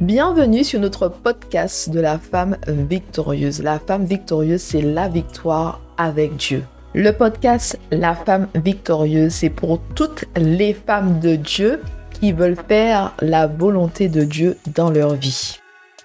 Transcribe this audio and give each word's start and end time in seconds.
Bienvenue 0.00 0.62
sur 0.62 0.78
notre 0.78 1.08
podcast 1.08 1.90
de 1.90 1.98
la 1.98 2.20
femme 2.20 2.56
victorieuse. 2.68 3.64
La 3.64 3.80
femme 3.80 4.04
victorieuse, 4.04 4.62
c'est 4.62 4.80
la 4.80 5.08
victoire 5.08 5.80
avec 5.96 6.36
Dieu. 6.36 6.62
Le 6.94 7.10
podcast 7.10 7.76
La 7.90 8.14
femme 8.14 8.46
victorieuse, 8.54 9.32
c'est 9.32 9.50
pour 9.50 9.80
toutes 9.96 10.26
les 10.36 10.72
femmes 10.72 11.18
de 11.18 11.34
Dieu 11.34 11.82
qui 12.12 12.30
veulent 12.30 12.62
faire 12.68 13.12
la 13.20 13.48
volonté 13.48 14.08
de 14.08 14.22
Dieu 14.22 14.56
dans 14.72 14.90
leur 14.90 15.14
vie. 15.14 15.58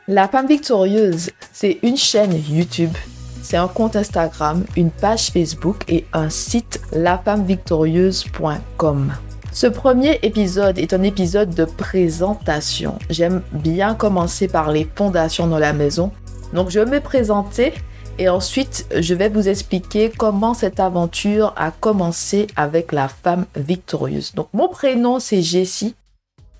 La 0.07 0.27
femme 0.27 0.47
victorieuse, 0.47 1.29
c'est 1.51 1.77
une 1.83 1.97
chaîne 1.97 2.33
YouTube, 2.49 2.97
c'est 3.43 3.57
un 3.57 3.67
compte 3.67 3.95
Instagram, 3.95 4.65
une 4.75 4.89
page 4.89 5.29
Facebook 5.29 5.83
et 5.87 6.07
un 6.13 6.31
site 6.31 6.81
lafemmevictorieuse.com. 6.93 9.13
Ce 9.53 9.67
premier 9.67 10.17
épisode 10.23 10.79
est 10.79 10.93
un 10.93 11.03
épisode 11.03 11.53
de 11.53 11.65
présentation. 11.65 12.97
J'aime 13.11 13.43
bien 13.51 13.93
commencer 13.93 14.47
par 14.47 14.71
les 14.71 14.89
fondations 14.95 15.45
dans 15.45 15.59
la 15.59 15.73
maison. 15.73 16.11
Donc 16.53 16.71
je 16.71 16.79
vais 16.79 16.89
me 16.89 16.99
présenter 16.99 17.71
et 18.17 18.29
ensuite 18.29 18.87
je 18.99 19.13
vais 19.13 19.29
vous 19.29 19.47
expliquer 19.47 20.09
comment 20.09 20.55
cette 20.55 20.79
aventure 20.79 21.53
a 21.55 21.69
commencé 21.69 22.47
avec 22.55 22.91
la 22.91 23.07
femme 23.07 23.45
victorieuse. 23.55 24.33
Donc 24.33 24.47
mon 24.53 24.69
prénom 24.69 25.19
c'est 25.19 25.43
Jessie, 25.43 25.93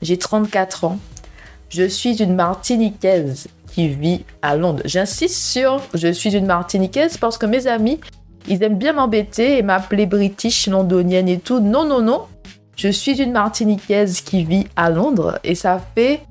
j'ai 0.04 0.18
34 0.18 0.84
ans, 0.84 1.00
je 1.70 1.88
suis 1.88 2.22
une 2.22 2.36
Martiniquaise 2.36 3.48
qui 3.72 3.88
vit 3.88 4.24
à 4.44 4.56
Londres. 4.56 4.84
J'insiste 4.86 5.44
sur 5.44 5.82
je 5.96 6.12
suis 6.12 6.36
une 6.36 6.46
Martiniquaise 6.46 7.18
parce 7.18 7.40
que 7.40 7.48
mes 7.48 7.66
amis, 7.66 8.00
ils 8.48 8.62
aiment 8.62 8.78
bien 8.78 8.94
m'embêter 8.94 9.58
et 9.58 9.64
m'appeler 9.64 10.06
British, 10.06 10.68
londonienne 10.68 11.28
et 11.28 11.40
tout. 11.40 11.60
Non, 11.60 11.86
non, 11.86 12.04
non. 12.04 12.22
Je 12.76 12.90
suis 12.90 13.22
une 13.22 13.32
Martiniquaise 13.32 14.22
qui 14.22 14.44
vit 14.44 14.68
à 14.76 14.90
Londres 14.90 15.40
et 15.44 15.56
ça 15.56 15.80
fait 15.96 16.22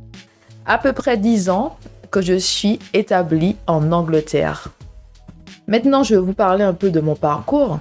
à 0.66 0.78
peu 0.78 0.92
près 0.92 1.16
10 1.16 1.50
ans 1.50 1.76
que 2.10 2.20
je 2.20 2.34
suis 2.34 2.78
établie 2.92 3.56
en 3.66 3.92
Angleterre. 3.92 4.68
Maintenant, 5.66 6.02
je 6.02 6.16
vais 6.16 6.20
vous 6.20 6.34
parler 6.34 6.64
un 6.64 6.74
peu 6.74 6.90
de 6.90 7.00
mon 7.00 7.14
parcours. 7.14 7.78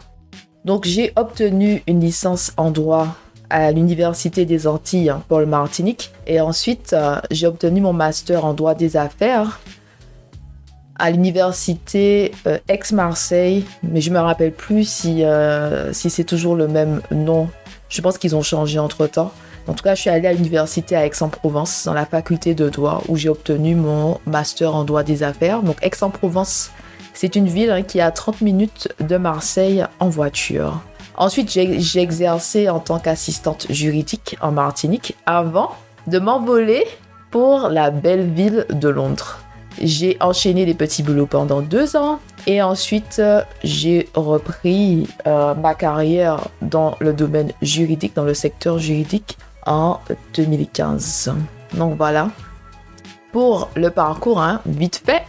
Donc, 0.64 0.86
j'ai 0.86 1.12
obtenu 1.16 1.84
une 1.88 2.00
licence 2.00 2.54
en 2.56 2.72
droit 2.72 3.16
à 3.50 3.72
l'Université 3.72 4.46
des 4.46 4.68
Antilles, 4.68 5.10
hein, 5.10 5.24
Paul 5.28 5.46
Martinique. 5.46 6.12
Et 6.28 6.40
ensuite, 6.40 6.94
euh, 6.94 7.20
j'ai 7.32 7.48
obtenu 7.48 7.82
mon 7.82 7.94
master 7.94 8.46
en 8.46 8.54
droit 8.54 8.76
des 8.76 8.96
affaires 8.96 9.60
à 10.98 11.10
l'université 11.10 12.32
euh, 12.46 12.60
Aix-Marseille, 12.68 13.66
mais 13.82 14.02
je 14.02 14.12
me 14.12 14.20
rappelle 14.20 14.54
plus 14.54 14.88
si, 14.88 15.24
euh, 15.24 15.92
si 15.94 16.12
c'est 16.12 16.24
toujours 16.24 16.56
le 16.56 16.68
même 16.68 17.02
nom 17.10 17.50
je 17.92 18.02
pense 18.02 18.18
qu'ils 18.18 18.36
ont 18.36 18.42
changé 18.42 18.80
entre 18.80 19.06
temps. 19.06 19.32
En 19.68 19.74
tout 19.74 19.84
cas, 19.84 19.94
je 19.94 20.02
suis 20.02 20.10
allée 20.10 20.28
à 20.28 20.34
l'université 20.34 20.96
à 20.96 21.06
Aix-en-Provence, 21.06 21.84
dans 21.86 21.94
la 21.94 22.06
faculté 22.06 22.56
de 22.56 22.70
droit, 22.70 23.04
où 23.10 23.16
j'ai 23.16 23.30
obtenu 23.30 23.76
mon 23.76 24.20
master 24.26 24.74
en 24.74 24.86
droit 24.86 25.04
des 25.04 25.22
affaires. 25.22 25.62
Donc, 25.62 25.78
Aix-en-Provence, 25.84 26.72
c'est 27.14 27.36
une 27.36 27.48
ville 27.48 27.70
hein, 27.70 27.84
qui 27.84 28.00
est 28.00 28.02
à 28.02 28.12
30 28.12 28.42
minutes 28.42 28.90
de 29.00 29.18
Marseille 29.18 29.86
en 30.00 30.10
voiture. 30.10 30.82
Ensuite, 31.16 31.52
j'ai 31.52 32.00
exercé 32.00 32.70
en 32.70 32.80
tant 32.80 32.98
qu'assistante 32.98 33.68
juridique 33.70 34.38
en 34.42 34.52
Martinique 34.52 35.16
avant 35.26 35.76
de 36.08 36.18
m'envoler 36.18 36.86
pour 37.30 37.68
la 37.68 37.92
belle 37.92 38.32
ville 38.32 38.66
de 38.72 38.88
Londres. 38.88 39.40
J'ai 39.82 40.18
enchaîné 40.22 40.66
les 40.66 40.74
petits 40.74 41.04
boulots 41.04 41.28
pendant 41.28 41.62
deux 41.62 41.96
ans 41.96 42.20
et 42.48 42.62
ensuite 42.62 43.18
euh, 43.20 43.42
j'ai 43.64 44.10
repris 44.14 45.08
euh, 45.28 45.54
ma 45.56 45.76
carrière 45.76 46.48
dans 46.62 46.96
le 47.00 47.14
domaine 47.14 47.52
juridique, 47.62 48.16
dans 48.16 48.24
le 48.24 48.34
secteur 48.34 48.80
juridique 48.80 49.38
en 49.66 50.00
2015. 50.34 51.34
Donc 51.76 51.96
voilà 51.98 52.30
pour 53.32 53.70
le 53.76 53.90
parcours, 53.90 54.42
hein, 54.42 54.62
vite 54.66 55.02
fait. 55.06 55.24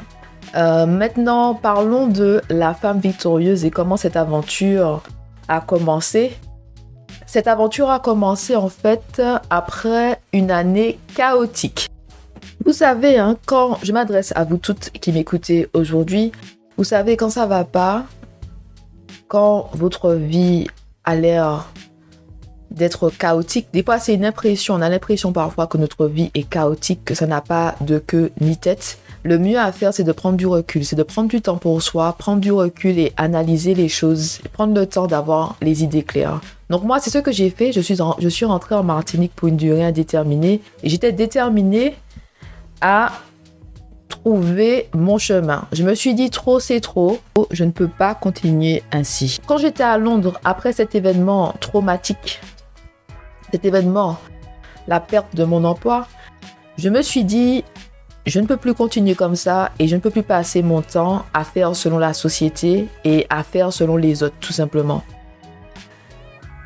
Euh, 0.55 0.87
maintenant, 0.87 1.55
parlons 1.55 2.09
de 2.09 2.43
la 2.51 2.75
femme 2.75 2.99
victorieuse 2.99 3.65
et 3.65 3.71
comment 3.71 3.97
cette 3.97 4.17
aventure 4.17 5.03
a 5.49 5.61
commencé. 5.61 6.37
Cette 7.27 7.47
aventure 7.47 7.91
a 7.91 8.01
commencé 8.01 8.57
en 8.57 8.69
fait 8.69 9.23
après 9.49 10.21
une 10.33 10.51
année 10.51 10.99
chaotique. 11.15 11.89
Vous 12.65 12.73
savez, 12.73 13.19
hein, 13.19 13.37
quand 13.47 13.79
je 13.83 13.93
m'adresse 13.93 14.33
à 14.37 14.45
vous 14.45 14.59
toutes 14.59 14.91
qui 14.91 15.13
m'écoutez 15.13 15.69
aujourd'hui, 15.73 16.33
vous 16.77 16.85
savez, 16.85 17.17
quand 17.17 17.31
ça 17.31 17.47
va 17.47 17.65
pas, 17.65 18.05
quand 19.29 19.71
votre 19.75 20.13
vie 20.15 20.67
a 21.05 21.15
l'air 21.15 21.69
d'être 22.71 23.11
chaotique, 23.11 23.69
des 23.73 23.83
fois 23.83 23.99
c'est 23.99 24.15
une 24.15 24.25
impression, 24.25 24.75
on 24.75 24.81
a 24.81 24.89
l'impression 24.89 25.33
parfois 25.33 25.67
que 25.67 25.77
notre 25.77 26.07
vie 26.07 26.31
est 26.35 26.49
chaotique, 26.49 27.05
que 27.05 27.15
ça 27.15 27.27
n'a 27.27 27.41
pas 27.41 27.75
de 27.81 27.99
queue 27.99 28.33
ni 28.41 28.57
tête. 28.57 28.99
Le 29.25 29.39
mieux 29.39 29.59
à 29.59 29.71
faire, 29.71 29.95
c'est 29.95 30.03
de 30.03 30.11
prendre 30.11 30.37
du 30.37 30.47
recul, 30.47 30.85
c'est 30.85 30.97
de 30.97 31.03
prendre 31.05 31.29
du 31.29 31.41
temps 31.41 31.57
pour 31.57 31.81
soi, 31.81 32.13
prendre 32.19 32.41
du 32.41 32.51
recul 32.51 32.99
et 32.99 33.13
analyser 33.17 33.75
les 33.75 33.89
choses, 33.89 34.41
prendre 34.53 34.75
le 34.75 34.87
temps 34.87 35.07
d'avoir 35.07 35.57
les 35.61 35.85
idées 35.85 36.03
claires. 36.03 36.41
Donc 36.71 36.83
moi, 36.83 36.99
c'est 36.99 37.11
ce 37.11 37.19
que 37.19 37.31
j'ai 37.31 37.51
fait. 37.51 37.71
Je 37.71 37.81
suis, 37.81 37.99
je 38.19 38.29
suis 38.29 38.45
rentrée 38.45 38.75
en 38.75 38.83
Martinique 38.83 39.33
pour 39.37 39.47
une 39.47 39.57
durée 39.57 39.85
indéterminée 39.85 40.61
et 40.83 40.89
j'étais 40.89 41.13
déterminée 41.13 41.95
à 42.81 43.13
trouver 44.13 44.89
mon 44.95 45.17
chemin. 45.17 45.65
Je 45.73 45.83
me 45.83 45.95
suis 45.95 46.15
dit 46.15 46.29
trop 46.29 46.61
c'est 46.61 46.81
trop, 46.81 47.19
je 47.51 47.65
ne 47.65 47.71
peux 47.71 47.89
pas 47.89 48.15
continuer 48.15 48.83
ainsi. 48.93 49.41
Quand 49.47 49.57
j'étais 49.57 49.83
à 49.83 49.97
Londres 49.97 50.39
après 50.45 50.73
cet 50.73 50.95
événement 50.95 51.55
traumatique, 51.61 52.41
cet 53.51 53.65
événement, 53.65 54.19
la 54.87 55.01
perte 55.01 55.35
de 55.35 55.45
mon 55.45 55.65
emploi, 55.65 56.07
je 56.77 56.91
me 56.91 57.01
suis 57.01 57.25
dit 57.25 57.65
je 58.27 58.39
ne 58.39 58.47
peux 58.47 58.59
plus 58.59 58.75
continuer 58.75 59.15
comme 59.15 59.35
ça 59.35 59.73
et 59.79 59.89
je 59.89 59.97
ne 59.97 60.01
peux 60.01 60.11
plus 60.11 60.23
passer 60.23 60.63
mon 60.63 60.83
temps 60.83 61.25
à 61.33 61.43
faire 61.43 61.75
selon 61.75 61.99
la 61.99 62.13
société 62.13 62.89
et 63.05 63.27
à 63.31 63.43
faire 63.43 63.73
selon 63.73 63.97
les 63.97 64.23
autres 64.23 64.37
tout 64.41 64.53
simplement. 64.53 65.03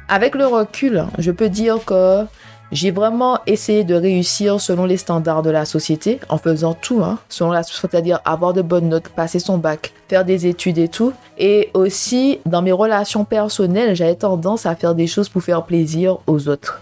Avec 0.08 0.34
le 0.34 0.46
recul, 0.46 1.06
je 1.18 1.30
peux 1.30 1.48
dire 1.48 1.84
que 1.84 2.26
j'ai 2.72 2.90
vraiment 2.90 3.38
essayé 3.46 3.84
de 3.84 3.94
réussir 3.94 4.60
selon 4.60 4.84
les 4.84 4.96
standards 4.96 5.42
de 5.42 5.50
la 5.50 5.64
société, 5.64 6.18
en 6.28 6.38
faisant 6.38 6.74
tout, 6.74 7.02
hein, 7.02 7.18
c'est-à-dire 7.28 8.20
avoir 8.24 8.52
de 8.52 8.62
bonnes 8.62 8.88
notes, 8.88 9.08
passer 9.08 9.38
son 9.38 9.58
bac, 9.58 9.92
faire 10.08 10.24
des 10.24 10.46
études 10.46 10.78
et 10.78 10.88
tout. 10.88 11.12
Et 11.38 11.70
aussi, 11.74 12.40
dans 12.44 12.62
mes 12.62 12.72
relations 12.72 13.24
personnelles, 13.24 13.94
j'avais 13.94 14.16
tendance 14.16 14.66
à 14.66 14.74
faire 14.74 14.94
des 14.94 15.06
choses 15.06 15.28
pour 15.28 15.42
faire 15.42 15.64
plaisir 15.64 16.18
aux 16.26 16.48
autres. 16.48 16.80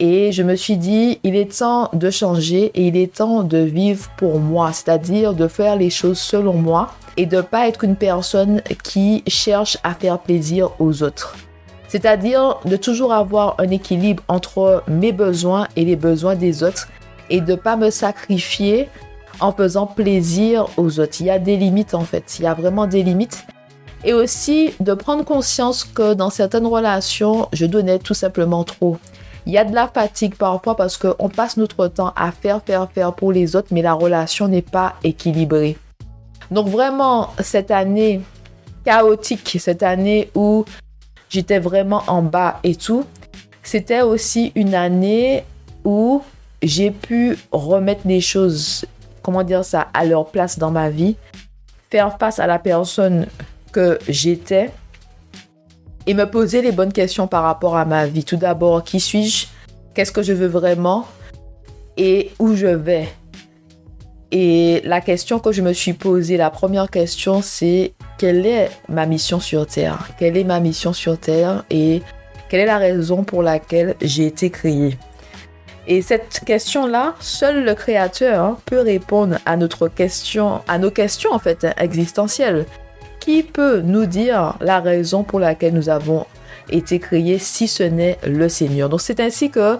Et 0.00 0.32
je 0.32 0.42
me 0.42 0.56
suis 0.56 0.76
dit, 0.76 1.20
il 1.22 1.36
est 1.36 1.58
temps 1.58 1.88
de 1.92 2.10
changer 2.10 2.72
et 2.74 2.88
il 2.88 2.96
est 2.96 3.14
temps 3.14 3.42
de 3.42 3.58
vivre 3.58 4.10
pour 4.16 4.40
moi, 4.40 4.72
c'est-à-dire 4.72 5.34
de 5.34 5.46
faire 5.46 5.76
les 5.76 5.90
choses 5.90 6.18
selon 6.18 6.54
moi 6.54 6.90
et 7.16 7.26
de 7.26 7.36
ne 7.36 7.42
pas 7.42 7.68
être 7.68 7.84
une 7.84 7.96
personne 7.96 8.60
qui 8.82 9.22
cherche 9.28 9.78
à 9.84 9.94
faire 9.94 10.18
plaisir 10.18 10.70
aux 10.80 11.02
autres. 11.02 11.36
C'est-à-dire 11.94 12.58
de 12.64 12.74
toujours 12.74 13.12
avoir 13.12 13.54
un 13.58 13.70
équilibre 13.70 14.20
entre 14.26 14.82
mes 14.88 15.12
besoins 15.12 15.68
et 15.76 15.84
les 15.84 15.94
besoins 15.94 16.34
des 16.34 16.64
autres 16.64 16.88
et 17.30 17.40
de 17.40 17.52
ne 17.52 17.56
pas 17.56 17.76
me 17.76 17.88
sacrifier 17.90 18.88
en 19.38 19.52
faisant 19.52 19.86
plaisir 19.86 20.66
aux 20.76 20.98
autres. 20.98 21.20
Il 21.20 21.26
y 21.26 21.30
a 21.30 21.38
des 21.38 21.56
limites 21.56 21.94
en 21.94 22.00
fait, 22.00 22.40
il 22.40 22.46
y 22.46 22.48
a 22.48 22.54
vraiment 22.54 22.88
des 22.88 23.04
limites. 23.04 23.46
Et 24.02 24.12
aussi 24.12 24.74
de 24.80 24.92
prendre 24.92 25.24
conscience 25.24 25.84
que 25.84 26.14
dans 26.14 26.30
certaines 26.30 26.66
relations, 26.66 27.48
je 27.52 27.64
donnais 27.64 28.00
tout 28.00 28.12
simplement 28.12 28.64
trop. 28.64 28.98
Il 29.46 29.52
y 29.52 29.58
a 29.58 29.64
de 29.64 29.72
la 29.72 29.86
fatigue 29.86 30.34
parfois 30.34 30.74
parce 30.74 30.96
qu'on 30.96 31.28
passe 31.28 31.56
notre 31.56 31.86
temps 31.86 32.12
à 32.16 32.32
faire, 32.32 32.60
faire, 32.66 32.90
faire 32.90 33.12
pour 33.12 33.30
les 33.30 33.54
autres, 33.54 33.68
mais 33.70 33.82
la 33.82 33.92
relation 33.92 34.48
n'est 34.48 34.62
pas 34.62 34.94
équilibrée. 35.04 35.78
Donc 36.50 36.66
vraiment, 36.66 37.30
cette 37.38 37.70
année 37.70 38.20
chaotique, 38.84 39.58
cette 39.60 39.84
année 39.84 40.32
où 40.34 40.64
j'étais 41.28 41.58
vraiment 41.58 42.02
en 42.06 42.22
bas 42.22 42.60
et 42.62 42.76
tout. 42.76 43.04
C'était 43.62 44.02
aussi 44.02 44.52
une 44.54 44.74
année 44.74 45.44
où 45.84 46.22
j'ai 46.62 46.90
pu 46.90 47.36
remettre 47.52 48.02
les 48.06 48.20
choses, 48.20 48.84
comment 49.22 49.42
dire 49.42 49.64
ça, 49.64 49.88
à 49.94 50.04
leur 50.04 50.26
place 50.26 50.58
dans 50.58 50.70
ma 50.70 50.90
vie, 50.90 51.16
faire 51.90 52.18
face 52.18 52.38
à 52.38 52.46
la 52.46 52.58
personne 52.58 53.26
que 53.72 53.98
j'étais 54.08 54.70
et 56.06 56.14
me 56.14 56.24
poser 56.24 56.62
les 56.62 56.72
bonnes 56.72 56.92
questions 56.92 57.26
par 57.26 57.42
rapport 57.42 57.76
à 57.76 57.84
ma 57.84 58.06
vie. 58.06 58.24
Tout 58.24 58.36
d'abord, 58.36 58.84
qui 58.84 59.00
suis-je? 59.00 59.46
Qu'est-ce 59.94 60.12
que 60.12 60.22
je 60.22 60.32
veux 60.32 60.46
vraiment? 60.46 61.06
Et 61.96 62.32
où 62.38 62.54
je 62.54 62.66
vais? 62.66 63.08
Et 64.30 64.82
la 64.84 65.00
question 65.00 65.38
que 65.38 65.52
je 65.52 65.62
me 65.62 65.72
suis 65.72 65.92
posée, 65.92 66.36
la 66.36 66.50
première 66.50 66.90
question, 66.90 67.40
c'est 67.40 67.94
quelle 68.24 68.46
est 68.46 68.70
ma 68.88 69.04
mission 69.04 69.38
sur 69.38 69.66
Terre? 69.66 70.08
Quelle 70.18 70.38
est 70.38 70.44
ma 70.44 70.58
mission 70.58 70.94
sur 70.94 71.18
Terre 71.18 71.62
et 71.68 72.00
quelle 72.48 72.60
est 72.60 72.64
la 72.64 72.78
raison 72.78 73.22
pour 73.22 73.42
laquelle 73.42 73.96
j'ai 74.00 74.24
été 74.24 74.48
créé 74.48 74.96
Et 75.86 76.00
cette 76.00 76.40
question-là, 76.46 77.16
seul 77.20 77.66
le 77.66 77.74
Créateur 77.74 78.56
peut 78.64 78.80
répondre 78.80 79.36
à 79.44 79.58
notre 79.58 79.88
question, 79.88 80.62
à 80.68 80.78
nos 80.78 80.90
questions 80.90 81.34
en 81.34 81.38
fait 81.38 81.66
existentielles. 81.76 82.64
Qui 83.20 83.42
peut 83.42 83.82
nous 83.82 84.06
dire 84.06 84.56
la 84.62 84.80
raison 84.80 85.22
pour 85.22 85.38
laquelle 85.38 85.74
nous 85.74 85.90
avons 85.90 86.24
été 86.70 87.00
créés 87.00 87.38
si 87.38 87.68
ce 87.68 87.82
n'est 87.82 88.16
le 88.26 88.48
Seigneur? 88.48 88.88
Donc 88.88 89.02
c'est 89.02 89.20
ainsi 89.20 89.50
que 89.50 89.76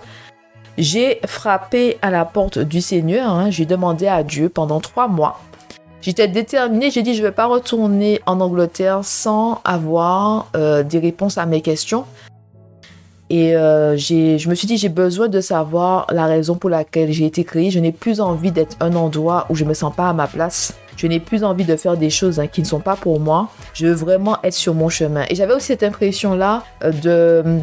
j'ai 0.77 1.19
frappé 1.27 1.97
à 2.03 2.11
la 2.11 2.27
porte 2.27 2.59
du 2.59 2.83
Seigneur. 2.83 3.31
Hein. 3.31 3.49
J'ai 3.49 3.65
demandé 3.65 4.07
à 4.07 4.23
Dieu 4.23 4.51
pendant 4.51 4.81
trois 4.81 5.09
mois. 5.09 5.41
J'étais 6.05 6.29
déterminée. 6.29 6.91
J'ai 6.91 7.01
dit, 7.01 7.15
je 7.15 7.23
ne 7.23 7.29
vais 7.29 7.33
pas 7.33 7.47
retourner 7.47 8.21
en 8.27 8.39
Angleterre 8.41 9.01
sans 9.05 9.63
avoir 9.65 10.51
euh, 10.55 10.83
des 10.83 10.99
réponses 10.99 11.39
à 11.39 11.47
mes 11.47 11.63
questions. 11.63 12.05
Et 13.31 13.57
euh, 13.57 13.97
je 13.97 14.47
me 14.51 14.55
suis 14.55 14.67
dit, 14.67 14.77
j'ai 14.77 14.91
besoin 14.91 15.29
de 15.29 15.41
savoir 15.41 16.07
la 16.11 16.27
raison 16.27 16.57
pour 16.57 16.69
laquelle 16.69 17.11
j'ai 17.11 17.25
été 17.25 17.43
créée. 17.43 17.71
Je 17.71 17.79
n'ai 17.79 17.91
plus 17.91 18.21
envie 18.21 18.53
d'être 18.53 18.77
un 18.81 18.95
endroit 18.95 19.47
où 19.49 19.55
je 19.55 19.65
me 19.65 19.73
sens 19.73 19.97
pas 19.97 20.11
à 20.11 20.13
ma 20.13 20.27
place. 20.27 20.75
Je 20.99 21.07
n'ai 21.07 21.21
plus 21.21 21.43
envie 21.43 21.65
de 21.65 21.75
faire 21.75 21.97
des 21.97 22.11
choses 22.11 22.39
hein, 22.39 22.49
qui 22.49 22.61
ne 22.61 22.67
sont 22.67 22.81
pas 22.81 22.97
pour 22.97 23.19
moi. 23.19 23.49
Je 23.73 23.87
veux 23.87 23.95
vraiment 23.95 24.37
être 24.45 24.53
sur 24.53 24.75
mon 24.75 24.91
chemin. 24.91 25.25
Et 25.31 25.35
j'avais 25.35 25.55
aussi 25.55 25.69
cette 25.69 25.83
impression-là 25.83 26.65
euh, 26.85 26.93
de 26.93 27.61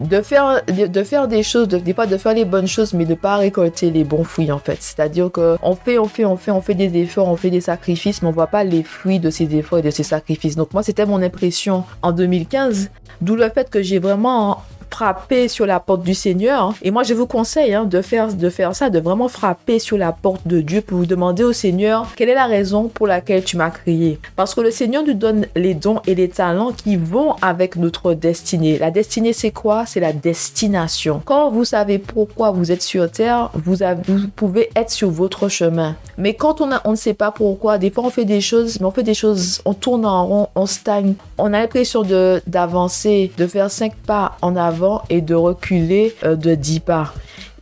de 0.00 0.20
faire, 0.20 0.62
de, 0.66 1.02
faire 1.02 1.28
des 1.28 1.42
choses, 1.42 1.68
de, 1.68 1.92
fois 1.92 2.06
de 2.06 2.16
faire 2.16 2.34
les 2.34 2.44
bonnes 2.44 2.66
choses, 2.66 2.92
mais 2.92 3.04
de 3.04 3.14
pas 3.14 3.36
récolter 3.36 3.90
les 3.90 4.04
bons 4.04 4.24
fruits 4.24 4.52
en 4.52 4.58
fait. 4.58 4.78
C'est-à-dire 4.80 5.30
que 5.30 5.56
on 5.62 5.74
fait, 5.74 5.98
on 5.98 6.06
fait, 6.06 6.24
on 6.24 6.36
fait, 6.36 6.50
on 6.50 6.60
fait 6.60 6.74
des 6.74 6.94
efforts, 7.00 7.28
on 7.28 7.36
fait 7.36 7.50
des 7.50 7.60
sacrifices, 7.60 8.22
mais 8.22 8.28
on 8.28 8.32
voit 8.32 8.46
pas 8.46 8.64
les 8.64 8.82
fruits 8.82 9.20
de 9.20 9.30
ces 9.30 9.54
efforts 9.56 9.78
et 9.78 9.82
de 9.82 9.90
ces 9.90 10.02
sacrifices. 10.02 10.56
Donc 10.56 10.72
moi, 10.72 10.82
c'était 10.82 11.06
mon 11.06 11.22
impression 11.22 11.84
en 12.02 12.12
2015, 12.12 12.90
d'où 13.20 13.36
le 13.36 13.48
fait 13.48 13.70
que 13.70 13.82
j'ai 13.82 13.98
vraiment 13.98 14.62
frapper 14.90 15.48
sur 15.48 15.66
la 15.66 15.80
porte 15.80 16.02
du 16.02 16.14
Seigneur. 16.14 16.74
Et 16.82 16.90
moi, 16.90 17.02
je 17.02 17.14
vous 17.14 17.26
conseille 17.26 17.74
hein, 17.74 17.84
de, 17.84 18.00
faire, 18.02 18.32
de 18.32 18.50
faire 18.50 18.74
ça, 18.74 18.90
de 18.90 18.98
vraiment 18.98 19.28
frapper 19.28 19.78
sur 19.78 19.98
la 19.98 20.12
porte 20.12 20.46
de 20.46 20.60
Dieu 20.60 20.80
pour 20.80 20.98
vous 20.98 21.06
demander 21.06 21.44
au 21.44 21.52
Seigneur 21.52 22.06
quelle 22.16 22.28
est 22.28 22.34
la 22.34 22.46
raison 22.46 22.88
pour 22.88 23.06
laquelle 23.06 23.44
tu 23.44 23.56
m'as 23.56 23.70
créé. 23.70 24.18
Parce 24.36 24.54
que 24.54 24.60
le 24.60 24.70
Seigneur 24.70 25.04
nous 25.04 25.14
donne 25.14 25.46
les 25.54 25.74
dons 25.74 26.00
et 26.06 26.14
les 26.14 26.28
talents 26.28 26.72
qui 26.72 26.96
vont 26.96 27.34
avec 27.42 27.76
notre 27.76 28.14
destinée. 28.14 28.78
La 28.78 28.90
destinée, 28.90 29.32
c'est 29.32 29.50
quoi? 29.50 29.84
C'est 29.86 30.00
la 30.00 30.12
destination. 30.12 31.20
Quand 31.24 31.50
vous 31.50 31.64
savez 31.64 31.98
pourquoi 31.98 32.50
vous 32.50 32.72
êtes 32.72 32.82
sur 32.82 33.10
terre, 33.10 33.50
vous, 33.54 33.76
vous 34.08 34.28
pouvez 34.34 34.70
être 34.74 34.90
sur 34.90 35.10
votre 35.10 35.48
chemin. 35.48 35.96
Mais 36.18 36.34
quand 36.34 36.60
on, 36.60 36.90
ne 36.90 36.96
sait 36.96 37.14
pas 37.14 37.30
pourquoi, 37.30 37.78
des 37.78 37.90
fois 37.90 38.04
on 38.04 38.10
fait 38.10 38.24
des 38.24 38.40
choses, 38.40 38.78
on 38.80 38.90
fait 38.90 39.02
des 39.02 39.14
choses, 39.14 39.60
on 39.64 39.74
tourne 39.74 40.06
en 40.06 40.26
rond, 40.26 40.48
on 40.54 40.66
stagne. 40.66 41.14
On 41.38 41.52
a 41.52 41.60
l'impression 41.60 42.02
d'avancer, 42.46 43.30
de 43.36 43.46
faire 43.46 43.70
cinq 43.70 43.94
pas 43.94 44.36
en 44.40 44.56
avant 44.56 44.75
et 45.08 45.20
de 45.20 45.34
reculer 45.34 46.14
euh, 46.24 46.36
de 46.36 46.54
10 46.54 46.80
pas. 46.80 47.12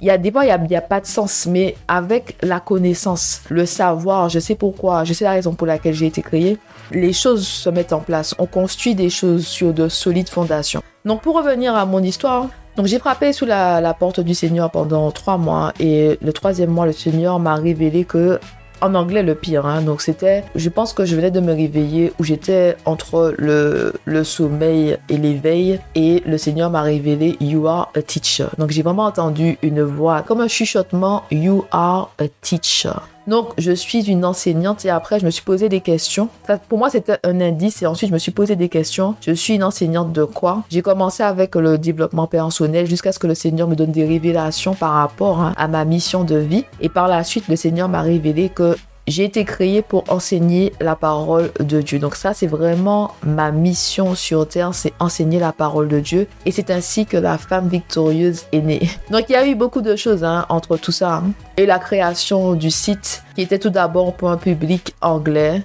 Il 0.01 0.07
y 0.07 0.11
a 0.11 0.19
des 0.19 0.31
fois, 0.31 0.45
il 0.45 0.67
n'y 0.69 0.77
a, 0.77 0.81
pas 0.81 1.01
de 1.01 1.07
sens, 1.07 1.47
mais 1.47 1.77
avec 1.89 2.37
la 2.43 2.61
connaissance, 2.61 3.43
le 3.49 3.65
savoir, 3.65 4.29
je 4.29 4.39
sais 4.39 4.55
pourquoi, 4.55 5.05
je 5.05 5.13
sais 5.13 5.25
la 5.25 5.31
raison 5.31 5.55
pour 5.55 5.67
laquelle 5.67 5.95
j'ai 5.95 6.07
été 6.07 6.21
créé, 6.21 6.59
les 6.91 7.13
choses 7.13 7.47
se 7.47 7.71
mettent 7.71 7.93
en 7.93 8.01
place. 8.01 8.35
On 8.39 8.47
construit 8.47 8.95
des 8.95 9.09
choses 9.09 9.47
sur 9.47 9.73
de 9.73 9.89
solides 9.89 10.29
fondations. 10.29 10.83
Donc, 11.05 11.23
pour 11.23 11.37
revenir 11.37 11.75
à 11.75 11.87
mon 11.87 12.03
histoire, 12.03 12.49
donc 12.77 12.87
j'ai 12.87 12.99
frappé 12.99 13.33
sous 13.33 13.47
la, 13.47 13.95
porte 13.99 14.21
du 14.21 14.35
Seigneur 14.35 14.71
pendant 14.71 15.11
trois 15.13 15.39
mois 15.39 15.73
et 15.79 16.19
le 16.21 16.33
troisième 16.33 16.71
mois, 16.71 16.87
le 16.87 16.93
Seigneur 16.93 17.39
m'a 17.39 17.55
révélé 17.55 18.05
que 18.05 18.41
en 18.85 18.95
anglais 18.95 19.23
le 19.23 19.35
pire. 19.35 19.67
Hein. 19.67 19.83
Donc 19.83 20.03
c'était, 20.03 20.45
je 20.55 20.69
pense 20.69 20.93
que 20.93 21.05
je 21.05 21.17
venais 21.17 21.31
de 21.31 21.41
me 21.41 21.53
réveiller 21.53 22.13
où 22.19 22.25
j'étais 22.25 22.77
entre 22.85 23.35
le, 23.39 23.95
le 24.05 24.25
sommeil 24.25 24.99
et 25.09 25.17
l'éveil 25.17 25.81
et 25.95 26.23
le 26.27 26.39
Seigneur 26.39 26.71
m'a 26.71 26.83
révélé 26.83 27.37
You 27.41 27.67
are 27.67 27.91
a 27.97 28.03
teacher. 28.03 28.47
Donc 28.59 28.71
j'ai 28.71 28.83
vraiment 28.83 29.07
entendu 29.07 29.59
une 29.63 29.83
voix 29.83 30.23
comme 30.23 30.41
un 30.41 30.49
chuchotement 30.49 31.25
You 31.31 31.65
are 31.73 32.11
a 32.19 32.25
teacher. 32.43 33.14
Donc, 33.27 33.53
je 33.59 33.73
suis 33.73 34.11
une 34.11 34.25
enseignante 34.25 34.85
et 34.85 34.91
après, 34.91 35.19
je 35.19 35.25
me 35.25 35.31
suis 35.31 35.43
posé 35.43 35.69
des 35.69 35.81
questions. 35.81 36.29
pour 36.69 36.79
moi, 36.79 36.91
c'était 36.91 37.19
un 37.25 37.41
indice 37.41 37.83
et 37.83 37.87
ensuite, 37.87 38.11
je 38.11 38.15
me 38.15 38.19
suis 38.19 38.33
posé 38.33 38.57
des 38.57 38.69
questions. 38.69 39.15
Je 39.21 39.33
suis 39.33 39.55
une 39.55 39.65
enseignante 39.65 40.13
de 40.13 40.25
quoi? 40.25 40.63
J'ai 40.71 40.83
commencé 40.83 41.23
avec 41.23 41.55
le 41.55 41.79
développement 41.79 42.27
personnel 42.27 42.87
jusqu'à 42.87 43.13
ce 43.13 43.19
que 43.19 43.27
le 43.27 43.35
Seigneur 43.35 43.69
me 43.69 43.77
donne 43.77 43.93
des 43.93 44.05
révélations 44.05 44.75
par 44.75 44.93
rapport 44.93 45.41
hein, 45.41 45.55
à 45.57 45.69
ma 45.69 45.85
mission 45.85 46.25
de 46.25 46.37
vie. 46.37 46.65
Et 46.81 46.89
par 46.89 47.09
la 47.09 47.25
suite, 47.25 47.49
le 47.49 47.57
Seigneur 47.57 47.89
m'a 47.89 48.03
révélé 48.03 48.51
que 48.51 48.77
j'ai 49.07 49.25
été 49.25 49.45
créée 49.45 49.83
pour 49.83 50.05
enseigner 50.09 50.73
la 50.81 50.97
parole 50.97 51.51
de 51.61 51.81
Dieu. 51.81 51.99
Donc 51.99 52.17
ça, 52.17 52.35
c'est 52.35 52.47
vraiment 52.47 53.15
ma 53.23 53.51
mission 53.51 54.15
sur 54.15 54.49
Terre, 54.49 54.75
c'est 54.75 54.93
enseigner 54.99 55.39
la 55.39 55.53
parole 55.53 55.89
de 55.89 56.01
Dieu. 56.01 56.27
Et 56.47 56.53
c'est 56.53 56.71
ainsi 56.71 57.07
que 57.07 57.17
la 57.17 57.39
femme 57.39 57.69
victorieuse 57.69 58.45
est 58.53 58.61
née. 58.61 58.89
Donc 59.11 59.25
il 59.29 59.33
y 59.33 59.37
a 59.37 59.47
eu 59.47 59.55
beaucoup 59.55 59.83
de 59.83 59.97
choses 59.97 60.25
hein, 60.25 60.47
entre 60.49 60.77
tout 60.77 60.93
ça. 60.93 61.17
Hein. 61.17 61.33
Et 61.57 61.67
la 61.67 61.79
création 61.79 62.55
du 62.55 62.71
site, 62.71 63.23
qui 63.35 63.43
était 63.43 63.59
tout 63.59 63.71
d'abord 63.71 64.15
pour 64.15 64.31
un 64.31 64.37
public 64.37 64.95
anglais, 65.01 65.63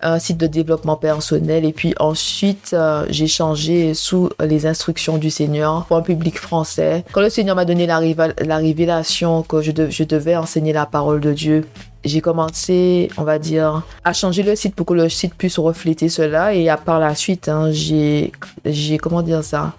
un 0.00 0.18
site 0.18 0.36
de 0.38 0.46
développement 0.46 0.96
personnel 0.96 1.64
et 1.64 1.72
puis 1.72 1.94
ensuite 1.98 2.70
euh, 2.72 3.06
j'ai 3.08 3.26
changé 3.26 3.94
sous 3.94 4.28
les 4.40 4.66
instructions 4.66 5.18
du 5.18 5.30
Seigneur 5.30 5.86
pour 5.86 5.96
un 5.96 6.02
public 6.02 6.38
français. 6.38 7.04
Quand 7.12 7.20
le 7.20 7.30
Seigneur 7.30 7.56
m'a 7.56 7.64
donné 7.64 7.86
la, 7.86 8.00
la 8.44 8.56
révélation 8.56 9.42
que 9.42 9.62
je, 9.62 9.72
devais 9.72 10.36
enseigner 10.36 10.72
la 10.72 10.86
parole 10.86 11.20
de 11.20 11.32
Dieu, 11.32 11.66
j'ai 12.04 12.20
commencé, 12.20 13.08
on 13.16 13.22
va 13.22 13.38
dire, 13.38 13.82
à 14.04 14.12
changer 14.12 14.42
le 14.42 14.54
site 14.56 14.74
pour 14.74 14.86
que 14.86 14.94
le 14.94 15.08
site 15.08 15.34
puisse 15.34 15.58
refléter 15.58 16.10
cela. 16.10 16.54
Et 16.54 16.68
à 16.68 16.76
par 16.76 17.00
la 17.00 17.14
suite, 17.14 17.48
hein, 17.48 17.70
j'ai, 17.72 18.32
j'ai, 18.66 18.98
comment 18.98 19.22
dire 19.22 19.42
ça 19.42 19.72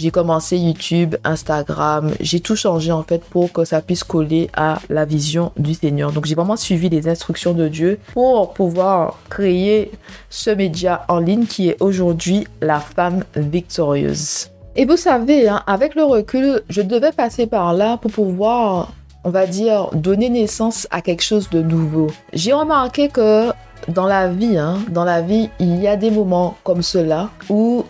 J'ai 0.00 0.10
commencé 0.10 0.56
YouTube, 0.56 1.16
Instagram, 1.24 2.14
j'ai 2.20 2.40
tout 2.40 2.56
changé 2.56 2.90
en 2.90 3.02
fait 3.02 3.22
pour 3.22 3.52
que 3.52 3.66
ça 3.66 3.82
puisse 3.82 4.02
coller 4.02 4.48
à 4.56 4.78
la 4.88 5.04
vision 5.04 5.52
du 5.58 5.74
Seigneur. 5.74 6.10
Donc 6.10 6.24
j'ai 6.24 6.34
vraiment 6.34 6.56
suivi 6.56 6.88
les 6.88 7.06
instructions 7.06 7.52
de 7.52 7.68
Dieu 7.68 7.98
pour 8.14 8.54
pouvoir 8.54 9.18
créer 9.28 9.90
ce 10.30 10.48
média 10.48 11.04
en 11.08 11.18
ligne 11.18 11.44
qui 11.44 11.68
est 11.68 11.76
aujourd'hui 11.82 12.46
la 12.62 12.80
femme 12.80 13.24
victorieuse. 13.36 14.48
Et 14.74 14.86
vous 14.86 14.96
savez, 14.96 15.50
hein, 15.50 15.62
avec 15.66 15.94
le 15.94 16.04
recul, 16.04 16.62
je 16.70 16.80
devais 16.80 17.12
passer 17.12 17.46
par 17.46 17.74
là 17.74 17.98
pour 17.98 18.10
pouvoir 18.10 18.94
on 19.22 19.28
va 19.28 19.46
dire, 19.46 19.90
donner 19.92 20.30
naissance 20.30 20.88
à 20.90 21.02
quelque 21.02 21.22
chose 21.22 21.50
de 21.50 21.60
nouveau. 21.60 22.06
J'ai 22.32 22.54
remarqué 22.54 23.08
que 23.10 23.50
dans 23.88 24.06
la 24.06 24.28
vie, 24.28 24.56
hein, 24.56 24.78
dans 24.88 25.04
la 25.04 25.20
vie, 25.20 25.50
il 25.58 25.78
y 25.78 25.86
a 25.86 25.96
des 25.96 26.10
moments 26.10 26.56
comme 26.64 26.80
cela 26.80 27.28
où 27.50 27.84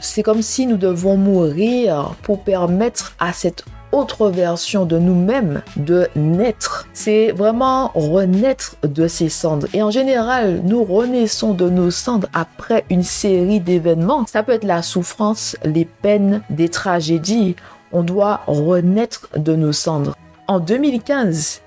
c'est 0.00 0.22
comme 0.22 0.42
si 0.42 0.66
nous 0.66 0.76
devons 0.76 1.16
mourir 1.16 2.14
pour 2.22 2.40
permettre 2.40 3.14
à 3.18 3.32
cette 3.32 3.64
autre 3.90 4.28
version 4.28 4.84
de 4.84 4.98
nous-mêmes 4.98 5.62
de 5.76 6.08
naître. 6.14 6.86
C'est 6.92 7.32
vraiment 7.32 7.90
renaître 7.94 8.76
de 8.82 9.08
ses 9.08 9.30
cendres. 9.30 9.66
Et 9.72 9.82
en 9.82 9.90
général, 9.90 10.60
nous 10.64 10.84
renaissons 10.84 11.54
de 11.54 11.70
nos 11.70 11.90
cendres 11.90 12.28
après 12.34 12.84
une 12.90 13.02
série 13.02 13.60
d'événements. 13.60 14.26
Ça 14.26 14.42
peut 14.42 14.52
être 14.52 14.64
la 14.64 14.82
souffrance, 14.82 15.56
les 15.64 15.86
peines, 15.86 16.42
des 16.50 16.68
tragédies. 16.68 17.56
On 17.92 18.02
doit 18.02 18.42
renaître 18.46 19.28
de 19.36 19.56
nos 19.56 19.72
cendres 19.72 20.14
en 20.48 20.60
2015, 20.60 21.60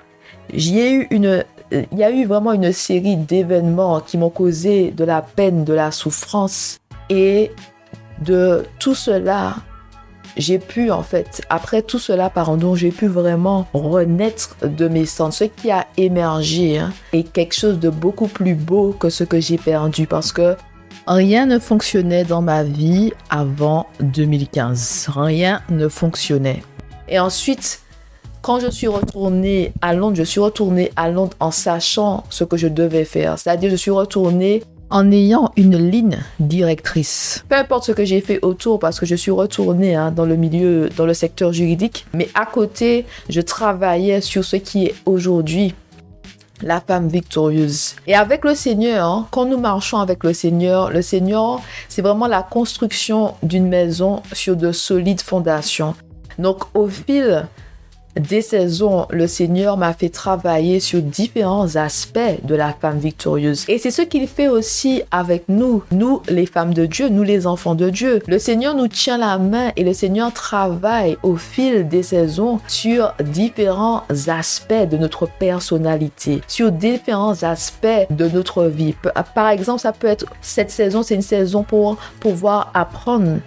j'y 0.53 0.79
ai 0.79 0.91
eu 0.91 1.07
une, 1.11 1.45
il 1.71 1.97
y 1.97 2.03
a 2.03 2.09
eu 2.09 2.25
vraiment 2.25 2.51
une 2.51 2.73
série 2.73 3.15
d'événements 3.15 4.01
qui 4.01 4.17
m'ont 4.17 4.31
causé 4.31 4.89
de 4.89 5.03
la 5.03 5.21
peine, 5.21 5.63
de 5.63 5.73
la 5.73 5.91
souffrance. 5.91 6.79
Et 7.09 7.51
de 8.21 8.63
tout 8.79 8.95
cela, 8.95 9.55
j'ai 10.37 10.59
pu, 10.59 10.91
en 10.91 11.03
fait, 11.03 11.41
après 11.49 11.81
tout 11.81 11.99
cela, 11.99 12.29
pardon, 12.29 12.75
j'ai 12.75 12.91
pu 12.91 13.07
vraiment 13.07 13.67
renaître 13.73 14.55
de 14.63 14.87
mes 14.87 15.05
cendres. 15.05 15.33
Ce 15.33 15.43
qui 15.43 15.71
a 15.71 15.87
émergé 15.97 16.77
hein, 16.77 16.93
est 17.13 17.23
quelque 17.23 17.55
chose 17.55 17.79
de 17.79 17.89
beaucoup 17.89 18.27
plus 18.27 18.55
beau 18.55 18.95
que 18.97 19.09
ce 19.09 19.23
que 19.23 19.39
j'ai 19.39 19.57
perdu 19.57 20.07
parce 20.07 20.31
que 20.31 20.55
rien 21.07 21.45
ne 21.45 21.59
fonctionnait 21.59 22.23
dans 22.23 22.41
ma 22.41 22.63
vie 22.63 23.11
avant 23.29 23.87
2015. 23.99 25.09
Rien 25.13 25.61
ne 25.69 25.87
fonctionnait. 25.87 26.63
Et 27.09 27.19
ensuite, 27.19 27.81
quand 28.41 28.59
je 28.59 28.69
suis 28.69 28.87
retournée 28.87 29.73
à 29.81 29.93
Londres, 29.93 30.15
je 30.15 30.23
suis 30.23 30.39
retournée 30.39 30.91
à 30.95 31.09
Londres 31.09 31.35
en 31.39 31.51
sachant 31.51 32.23
ce 32.29 32.43
que 32.43 32.57
je 32.57 32.67
devais 32.67 33.05
faire. 33.05 33.37
C'est-à-dire, 33.37 33.69
je 33.69 33.75
suis 33.75 33.91
retournée 33.91 34.63
en 34.91 35.11
ayant 35.11 35.51
une 35.55 35.77
ligne 35.77 36.19
directrice. 36.39 37.43
Peu 37.49 37.55
importe 37.55 37.85
ce 37.85 37.91
que 37.91 38.05
j'ai 38.05 38.21
fait 38.21 38.39
autour, 38.43 38.79
parce 38.79 38.99
que 38.99 39.05
je 39.05 39.15
suis 39.15 39.31
retournée 39.31 39.95
hein, 39.95 40.11
dans 40.11 40.25
le 40.25 40.35
milieu, 40.35 40.89
dans 40.95 41.05
le 41.05 41.13
secteur 41.13 41.53
juridique, 41.53 42.05
mais 42.13 42.29
à 42.35 42.45
côté, 42.45 43.05
je 43.29 43.41
travaillais 43.41 44.21
sur 44.21 44.43
ce 44.43 44.57
qui 44.57 44.85
est 44.85 44.95
aujourd'hui 45.05 45.73
la 46.61 46.79
femme 46.79 47.07
victorieuse. 47.07 47.95
Et 48.05 48.13
avec 48.13 48.45
le 48.45 48.53
Seigneur, 48.53 49.05
hein, 49.05 49.27
quand 49.31 49.45
nous 49.45 49.57
marchons 49.57 49.97
avec 49.97 50.23
le 50.23 50.33
Seigneur, 50.33 50.91
le 50.91 51.01
Seigneur, 51.01 51.61
c'est 51.89 52.01
vraiment 52.01 52.27
la 52.27 52.43
construction 52.43 53.33
d'une 53.41 53.67
maison 53.67 54.21
sur 54.33 54.55
de 54.55 54.71
solides 54.71 55.21
fondations. 55.21 55.95
Donc 56.37 56.63
au 56.75 56.87
fil 56.87 57.47
des 58.15 58.41
saisons, 58.41 59.07
le 59.09 59.27
Seigneur 59.27 59.77
m'a 59.77 59.93
fait 59.93 60.09
travailler 60.09 60.79
sur 60.79 61.01
différents 61.01 61.75
aspects 61.75 62.19
de 62.43 62.55
la 62.55 62.73
femme 62.73 62.99
victorieuse. 62.99 63.65
Et 63.67 63.77
c'est 63.77 63.91
ce 63.91 64.01
qu'il 64.01 64.27
fait 64.27 64.47
aussi 64.47 65.03
avec 65.11 65.45
nous, 65.47 65.83
nous 65.91 66.21
les 66.27 66.45
femmes 66.45 66.73
de 66.73 66.85
Dieu, 66.85 67.09
nous 67.09 67.23
les 67.23 67.47
enfants 67.47 67.75
de 67.75 67.89
Dieu. 67.89 68.21
Le 68.27 68.39
Seigneur 68.39 68.75
nous 68.75 68.87
tient 68.87 69.17
la 69.17 69.37
main 69.37 69.71
et 69.75 69.83
le 69.83 69.93
Seigneur 69.93 70.33
travaille 70.33 71.17
au 71.23 71.35
fil 71.35 71.87
des 71.87 72.03
saisons 72.03 72.59
sur 72.67 73.13
différents 73.23 74.03
aspects 74.27 74.89
de 74.89 74.97
notre 74.97 75.27
personnalité, 75.27 76.41
sur 76.47 76.71
différents 76.71 77.43
aspects 77.43 77.87
de 78.09 78.27
notre 78.27 78.65
vie. 78.65 78.95
Par 79.35 79.49
exemple, 79.49 79.79
ça 79.79 79.93
peut 79.93 80.07
être 80.07 80.25
cette 80.41 80.71
saison, 80.71 81.03
c'est 81.03 81.15
une 81.15 81.21
saison 81.21 81.63
pour 81.63 81.97
pouvoir 82.19 82.71
apprendre 82.73 83.37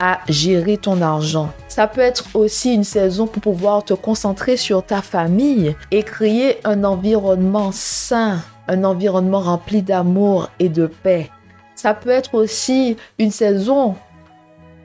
à 0.00 0.20
gérer 0.28 0.76
ton 0.76 1.00
argent. 1.00 1.50
Ça 1.68 1.86
peut 1.86 2.00
être 2.00 2.24
aussi 2.34 2.74
une 2.74 2.84
saison 2.84 3.26
pour 3.26 3.42
pouvoir 3.42 3.84
te 3.84 3.94
concentrer 3.94 4.56
sur 4.56 4.84
ta 4.84 5.02
famille 5.02 5.76
et 5.90 6.02
créer 6.02 6.58
un 6.66 6.84
environnement 6.84 7.70
sain, 7.72 8.40
un 8.68 8.84
environnement 8.84 9.40
rempli 9.40 9.82
d'amour 9.82 10.48
et 10.58 10.68
de 10.68 10.86
paix. 10.86 11.30
Ça 11.74 11.94
peut 11.94 12.10
être 12.10 12.34
aussi 12.34 12.96
une 13.18 13.30
saison 13.30 13.96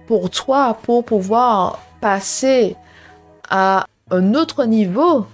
pour 0.07 0.29
toi 0.29 0.77
pour 0.83 1.03
pouvoir 1.03 1.79
passer 1.99 2.75
à 3.49 3.85
un 4.09 4.33
autre 4.33 4.65
niveau 4.65 5.25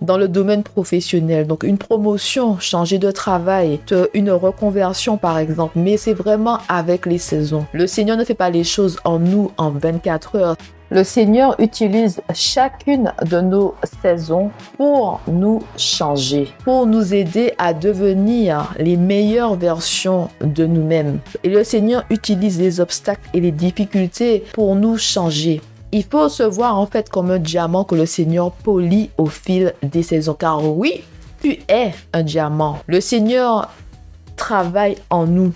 dans 0.00 0.18
le 0.18 0.28
domaine 0.28 0.62
professionnel. 0.62 1.46
Donc 1.46 1.62
une 1.62 1.78
promotion, 1.78 2.58
changer 2.58 2.98
de 2.98 3.10
travail, 3.10 3.80
une 4.14 4.30
reconversion 4.30 5.16
par 5.16 5.38
exemple. 5.38 5.78
Mais 5.78 5.96
c'est 5.96 6.14
vraiment 6.14 6.58
avec 6.68 7.06
les 7.06 7.18
saisons. 7.18 7.66
Le 7.72 7.86
Seigneur 7.86 8.16
ne 8.16 8.24
fait 8.24 8.34
pas 8.34 8.50
les 8.50 8.64
choses 8.64 8.98
en 9.04 9.18
nous 9.18 9.50
en 9.56 9.70
24 9.70 10.36
heures. 10.36 10.56
Le 10.92 11.04
Seigneur 11.04 11.54
utilise 11.60 12.20
chacune 12.34 13.12
de 13.24 13.40
nos 13.40 13.76
saisons 14.02 14.50
pour 14.76 15.20
nous 15.28 15.62
changer, 15.76 16.48
pour 16.64 16.84
nous 16.84 17.14
aider 17.14 17.52
à 17.58 17.72
devenir 17.72 18.74
les 18.76 18.96
meilleures 18.96 19.54
versions 19.54 20.28
de 20.40 20.66
nous-mêmes. 20.66 21.20
Et 21.44 21.48
le 21.48 21.62
Seigneur 21.62 22.04
utilise 22.10 22.58
les 22.58 22.80
obstacles 22.80 23.22
et 23.34 23.40
les 23.40 23.52
difficultés 23.52 24.42
pour 24.52 24.74
nous 24.74 24.98
changer. 24.98 25.60
Il 25.92 26.04
faut 26.04 26.28
se 26.28 26.44
voir 26.44 26.78
en 26.78 26.86
fait 26.86 27.08
comme 27.10 27.32
un 27.32 27.40
diamant 27.40 27.82
que 27.82 27.96
le 27.96 28.06
Seigneur 28.06 28.52
polit 28.52 29.10
au 29.18 29.26
fil 29.26 29.74
des 29.82 30.04
saisons. 30.04 30.34
Car 30.34 30.64
oui, 30.64 31.02
tu 31.42 31.58
es 31.68 31.92
un 32.12 32.22
diamant. 32.22 32.78
Le 32.86 33.00
Seigneur 33.00 33.70
travaille 34.36 34.96
en 35.10 35.26
nous. 35.26 35.52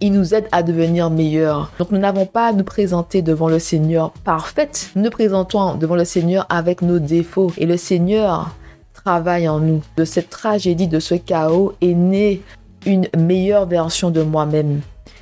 Il 0.00 0.12
nous 0.12 0.34
aide 0.34 0.48
à 0.50 0.64
devenir 0.64 1.10
meilleurs. 1.10 1.70
Donc 1.78 1.92
nous 1.92 1.98
n'avons 1.98 2.26
pas 2.26 2.48
à 2.48 2.52
nous 2.52 2.64
présenter 2.64 3.22
devant 3.22 3.48
le 3.48 3.60
Seigneur 3.60 4.10
parfaite. 4.24 4.90
Nous 4.96 5.04
nous 5.04 5.10
présentons 5.10 5.76
devant 5.76 5.94
le 5.94 6.04
Seigneur 6.04 6.44
avec 6.48 6.82
nos 6.82 6.98
défauts. 6.98 7.52
Et 7.56 7.66
le 7.66 7.76
Seigneur 7.76 8.50
travaille 8.92 9.48
en 9.48 9.60
nous. 9.60 9.80
De 9.96 10.04
cette 10.04 10.28
tragédie, 10.28 10.88
de 10.88 10.98
ce 10.98 11.14
chaos 11.14 11.72
est 11.80 11.94
née 11.94 12.42
une 12.84 13.06
meilleure 13.16 13.66
version 13.66 14.10
de 14.10 14.22
moi-même. 14.22 14.80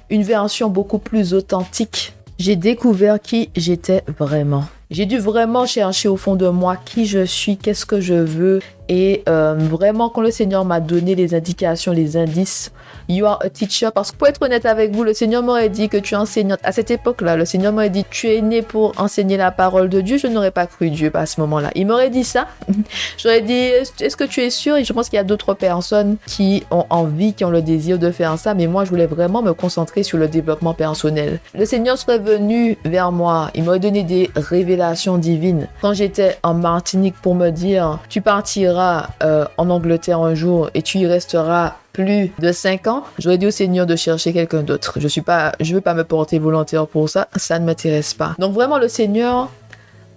Une 0.08 0.22
version 0.22 0.70
beaucoup 0.70 0.98
plus 0.98 1.34
authentique 1.34 2.14
j'ai 2.38 2.56
découvert 2.56 3.20
qui 3.20 3.50
j'étais 3.56 4.02
vraiment. 4.18 4.64
J'ai 4.90 5.06
dû 5.06 5.18
vraiment 5.18 5.66
chercher 5.66 6.08
au 6.08 6.16
fond 6.16 6.36
de 6.36 6.48
moi 6.48 6.76
qui 6.76 7.06
je 7.06 7.24
suis, 7.24 7.56
qu'est-ce 7.56 7.86
que 7.86 8.00
je 8.00 8.14
veux. 8.14 8.60
Et 8.88 9.22
euh, 9.28 9.54
vraiment, 9.58 10.10
quand 10.10 10.20
le 10.20 10.30
Seigneur 10.30 10.64
m'a 10.64 10.80
donné 10.80 11.14
les 11.14 11.34
indications, 11.34 11.92
les 11.92 12.16
indices, 12.16 12.70
you 13.08 13.24
are 13.24 13.38
a 13.42 13.48
teacher. 13.48 13.88
Parce 13.94 14.12
que 14.12 14.16
pour 14.16 14.28
être 14.28 14.42
honnête 14.42 14.66
avec 14.66 14.92
vous, 14.92 15.04
le 15.04 15.14
Seigneur 15.14 15.42
m'aurait 15.42 15.70
dit 15.70 15.88
que 15.88 15.96
tu 15.96 16.14
es 16.14 16.16
enseignante. 16.16 16.58
À 16.62 16.72
cette 16.72 16.90
époque-là, 16.90 17.36
le 17.36 17.44
Seigneur 17.44 17.72
m'aurait 17.72 17.90
dit 17.90 18.04
tu 18.10 18.28
es 18.28 18.42
né 18.42 18.62
pour 18.62 18.92
enseigner 18.98 19.36
la 19.36 19.50
parole 19.50 19.88
de 19.88 20.00
Dieu. 20.00 20.18
Je 20.18 20.26
n'aurais 20.26 20.50
pas 20.50 20.66
cru 20.66 20.90
Dieu 20.90 21.10
à 21.14 21.26
ce 21.26 21.40
moment-là. 21.40 21.70
Il 21.74 21.86
m'aurait 21.86 22.10
dit 22.10 22.24
ça. 22.24 22.48
J'aurais 23.18 23.40
dit 23.40 23.52
est-ce 23.52 24.16
que 24.16 24.24
tu 24.24 24.40
es 24.40 24.50
sûr 24.50 24.76
Et 24.76 24.84
je 24.84 24.92
pense 24.92 25.08
qu'il 25.08 25.16
y 25.16 25.20
a 25.20 25.24
d'autres 25.24 25.54
personnes 25.54 26.16
qui 26.26 26.64
ont 26.70 26.84
envie, 26.90 27.32
qui 27.32 27.44
ont 27.44 27.50
le 27.50 27.62
désir 27.62 27.98
de 27.98 28.10
faire 28.10 28.38
ça. 28.38 28.54
Mais 28.54 28.66
moi, 28.66 28.84
je 28.84 28.90
voulais 28.90 29.06
vraiment 29.06 29.42
me 29.42 29.54
concentrer 29.54 30.02
sur 30.02 30.18
le 30.18 30.28
développement 30.28 30.74
personnel. 30.74 31.40
Le 31.54 31.64
Seigneur 31.64 31.96
serait 31.96 32.18
venu 32.18 32.76
vers 32.84 33.12
moi. 33.12 33.50
Il 33.54 33.64
m'aurait 33.64 33.78
donné 33.78 34.02
des 34.02 34.30
révélations 34.36 35.16
divines. 35.16 35.68
Quand 35.80 35.94
j'étais 35.94 36.36
en 36.42 36.54
Martinique 36.54 37.14
pour 37.22 37.34
me 37.34 37.50
dire 37.50 37.98
tu 38.08 38.20
partiras 38.20 38.73
euh, 38.80 39.44
en 39.56 39.70
Angleterre 39.70 40.20
un 40.20 40.34
jour 40.34 40.70
et 40.74 40.82
tu 40.82 40.98
y 40.98 41.06
resteras 41.06 41.74
plus 41.92 42.32
de 42.40 42.52
5 42.52 42.86
ans, 42.88 43.04
j'aurais 43.18 43.38
dit 43.38 43.46
au 43.46 43.50
Seigneur 43.50 43.86
de 43.86 43.96
chercher 43.96 44.32
quelqu'un 44.32 44.62
d'autre. 44.62 44.98
Je 45.00 45.08
suis 45.08 45.20
pas, 45.20 45.52
je 45.60 45.74
veux 45.74 45.80
pas 45.80 45.94
me 45.94 46.04
porter 46.04 46.38
volontaire 46.38 46.86
pour 46.86 47.08
ça, 47.08 47.28
ça 47.36 47.58
ne 47.58 47.64
m'intéresse 47.64 48.14
pas. 48.14 48.34
Donc 48.38 48.52
vraiment 48.52 48.78
le 48.78 48.88
Seigneur 48.88 49.50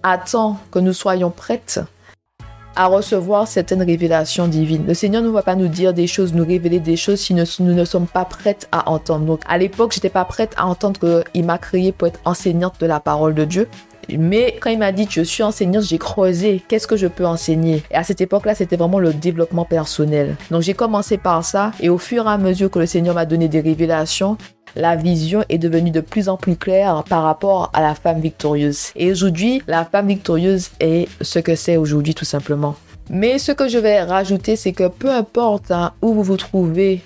attend 0.03 0.57
que 0.71 0.79
nous 0.79 0.93
soyons 0.93 1.29
prêtes 1.29 1.81
à 2.77 2.85
recevoir 2.85 3.47
certaines 3.47 3.81
révélations 3.81 4.47
divines. 4.47 4.85
Le 4.85 4.93
Seigneur 4.93 5.23
ne 5.23 5.29
va 5.29 5.41
pas 5.41 5.55
nous 5.55 5.67
dire 5.67 5.93
des 5.93 6.05
choses, 6.05 6.33
nous 6.33 6.45
révéler 6.45 6.79
des 6.79 6.95
choses 6.95 7.19
si 7.19 7.33
nous, 7.33 7.43
ne 7.59 7.85
sommes 7.85 8.05
pas 8.05 8.23
prêtes 8.23 8.69
à 8.71 8.89
entendre. 8.89 9.25
Donc 9.25 9.41
à 9.47 9.57
l'époque, 9.57 9.93
j'étais 9.93 10.09
pas 10.09 10.25
prête 10.25 10.53
à 10.57 10.67
entendre 10.67 10.99
qu'il 10.99 11.43
m'a 11.43 11.57
créé 11.57 11.91
pour 11.91 12.07
être 12.07 12.19
enseignante 12.23 12.79
de 12.79 12.85
la 12.85 12.99
parole 12.99 13.33
de 13.33 13.45
Dieu. 13.45 13.67
Mais 14.09 14.57
quand 14.59 14.69
il 14.69 14.79
m'a 14.79 14.91
dit 14.91 15.07
je 15.09 15.21
suis 15.21 15.43
enseignante, 15.43 15.83
j'ai 15.83 15.97
creusé 15.97 16.61
qu'est-ce 16.67 16.87
que 16.87 16.97
je 16.97 17.07
peux 17.07 17.25
enseigner? 17.25 17.83
Et 17.91 17.95
à 17.95 18.03
cette 18.03 18.21
époque-là, 18.21 18.55
c'était 18.55 18.77
vraiment 18.77 18.99
le 18.99 19.13
développement 19.13 19.65
personnel. 19.65 20.35
Donc 20.51 20.61
j'ai 20.61 20.73
commencé 20.73 21.17
par 21.17 21.43
ça 21.43 21.71
et 21.79 21.89
au 21.89 21.97
fur 21.97 22.25
et 22.25 22.31
à 22.31 22.37
mesure 22.37 22.69
que 22.69 22.79
le 22.79 22.85
Seigneur 22.85 23.15
m'a 23.15 23.25
donné 23.25 23.47
des 23.47 23.59
révélations, 23.59 24.37
la 24.75 24.95
vision 24.95 25.43
est 25.49 25.57
devenue 25.57 25.91
de 25.91 26.01
plus 26.01 26.29
en 26.29 26.37
plus 26.37 26.55
claire 26.55 27.03
par 27.09 27.23
rapport 27.23 27.71
à 27.73 27.81
la 27.81 27.95
femme 27.95 28.19
victorieuse. 28.19 28.91
Et 28.95 29.11
aujourd'hui, 29.11 29.61
la 29.67 29.85
femme 29.85 30.07
victorieuse 30.07 30.69
est 30.79 31.07
ce 31.21 31.39
que 31.39 31.55
c'est 31.55 31.77
aujourd'hui 31.77 32.13
tout 32.13 32.25
simplement. 32.25 32.75
Mais 33.09 33.39
ce 33.39 33.53
que 33.53 33.67
je 33.67 33.77
vais 33.77 34.01
rajouter, 34.01 34.55
c'est 34.55 34.73
que 34.73 34.87
peu 34.87 35.09
importe 35.09 35.71
hein, 35.71 35.93
où 36.01 36.13
vous 36.13 36.23
vous 36.23 36.37
trouvez 36.37 37.01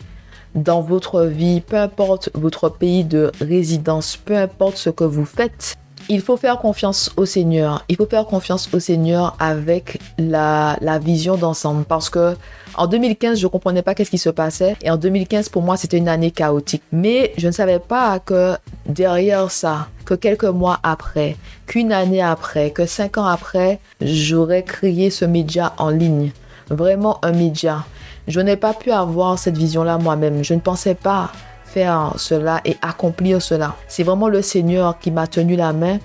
dans 0.56 0.82
votre 0.82 1.24
vie, 1.24 1.62
peu 1.62 1.78
importe 1.78 2.30
votre 2.34 2.70
pays 2.70 3.04
de 3.04 3.32
résidence, 3.40 4.18
peu 4.18 4.36
importe 4.36 4.78
ce 4.78 4.90
que 4.90 5.04
vous 5.04 5.26
faites, 5.26 5.76
il 6.10 6.22
faut 6.22 6.38
faire 6.38 6.58
confiance 6.58 7.12
au 7.18 7.26
Seigneur. 7.26 7.84
Il 7.90 7.96
faut 7.96 8.06
faire 8.06 8.26
confiance 8.26 8.70
au 8.74 8.80
Seigneur 8.80 9.36
avec 9.40 10.00
la, 10.18 10.78
vision 11.02 11.38
d'ensemble. 11.38 11.86
Parce 11.86 12.10
que 12.10 12.36
en 12.76 12.88
2015, 12.88 13.40
je 13.40 13.48
comprenais 13.48 13.82
pas 13.82 13.96
qu'est-ce 13.96 14.12
qui 14.12 14.18
se 14.18 14.30
passait. 14.30 14.76
Et 14.82 14.90
en 14.90 14.98
2015, 14.98 15.50
pour 15.50 15.62
moi, 15.62 15.78
c'était 15.78 15.98
une 15.98 16.10
année 16.10 16.32
chaotique. 16.32 16.84
Mais 16.92 17.34
je 17.38 17.48
ne 17.48 17.52
savais 17.52 17.80
pas 17.80 18.20
que 18.20 18.56
derrière 18.86 19.52
ça, 19.52 19.88
que 20.06 20.14
quelques 20.14 20.46
mois 20.46 20.80
après, 20.84 21.38
qu'une 21.68 21.92
année 21.92 22.22
après, 22.22 22.72
que 22.72 22.86
cinq 22.86 23.18
ans 23.18 23.26
après, 23.26 23.80
j'aurais 24.02 24.64
créé 24.64 25.10
ce 25.10 25.26
média 25.26 25.74
en 25.78 25.90
ligne. 25.90 26.32
Vraiment 26.70 27.24
un 27.24 27.32
média. 27.32 27.86
Je 28.28 28.40
n'ai 28.40 28.56
pas 28.56 28.74
pu 28.74 28.92
avoir 28.92 29.38
cette 29.38 29.58
vision-là 29.58 29.98
moi-même. 29.98 30.44
Je 30.44 30.54
ne 30.54 30.60
pensais 30.60 30.96
pas 30.96 31.32
faire 31.72 32.14
cela 32.18 32.62
et 32.66 32.78
accomplir 32.82 33.42
cela. 33.42 33.76
C'est 33.88 34.04
vraiment 34.04 34.28
le 34.28 34.42
Seigneur 34.42 35.00
qui 35.00 35.12
m'a 35.12 35.28
tenu 35.28 35.56
la 35.56 35.74
main, 35.74 36.00